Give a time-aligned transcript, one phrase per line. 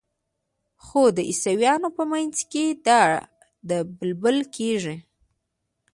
[0.83, 3.01] خو د عیسویانو په منځ کې دا
[3.69, 3.71] د
[4.23, 4.95] بلل کیږي.